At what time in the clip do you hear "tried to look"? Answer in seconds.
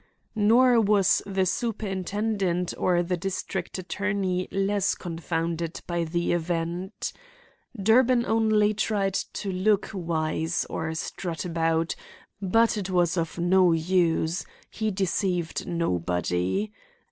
8.73-9.91